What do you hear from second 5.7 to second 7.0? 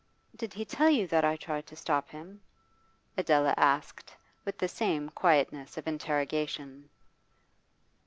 of interrogation.